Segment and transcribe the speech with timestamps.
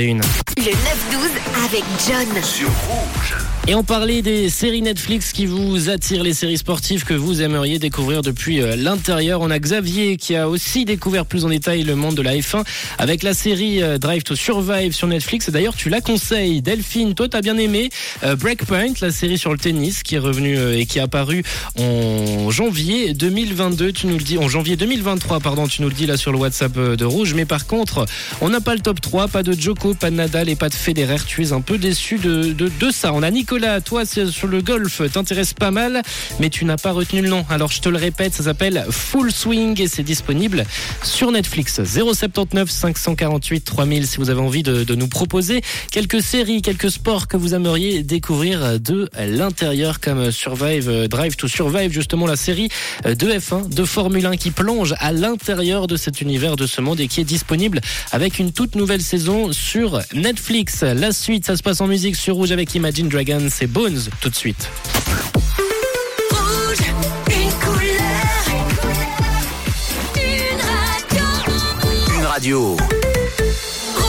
[0.00, 0.20] Une.
[0.56, 0.74] Le 9-12
[1.64, 2.44] avec John.
[2.44, 3.34] sur rouge.
[3.66, 7.78] Et on parlait des séries Netflix qui vous attirent, les séries sportives que vous aimeriez
[7.78, 9.42] découvrir depuis euh, l'intérieur.
[9.42, 12.64] On a Xavier qui a aussi découvert plus en détail le monde de la F1
[12.96, 15.48] avec la série euh, Drive to Survive sur Netflix.
[15.48, 16.62] Et D'ailleurs, tu la conseilles.
[16.62, 17.90] Delphine, toi, t'as bien aimé
[18.22, 21.44] euh, Breakpoint, la série sur le tennis qui est revenue et qui est apparue
[21.78, 23.92] en janvier 2022.
[23.92, 26.38] Tu nous le dis, en janvier 2023, pardon, tu nous le dis là sur le
[26.38, 27.34] WhatsApp de Rouge.
[27.34, 28.06] Mais par contre,
[28.40, 29.52] on n'a pas le top 3, pas de
[29.94, 31.16] Pas de Nadal et pas de Federer.
[31.26, 33.12] Tu es un peu déçu de, de, ça.
[33.12, 36.02] On a Nicolas, toi sur le golf, t'intéresse pas mal,
[36.40, 37.44] mais tu n'as pas retenu le nom.
[37.48, 40.64] Alors je te le répète, ça s'appelle Full Swing et c'est disponible
[41.02, 41.80] sur Netflix.
[41.84, 47.28] 079 548 3000 si vous avez envie de, de nous proposer quelques séries, quelques sports
[47.28, 52.68] que vous aimeriez découvrir de l'intérieur comme Survive, Drive to Survive, justement la série
[53.04, 57.00] de F1, de Formule 1 qui plonge à l'intérieur de cet univers, de ce monde
[57.00, 57.80] et qui est disponible
[58.12, 60.82] avec une toute nouvelle saison sur Netflix.
[60.82, 64.28] La suite, ça se passe en musique sur Rouge avec Imagine Dragons et Bones tout
[64.28, 64.68] de suite.
[66.30, 66.78] Rouge,
[67.28, 67.98] une couleur.
[70.16, 70.60] Une
[71.14, 72.18] radio.
[72.18, 72.97] Une radio.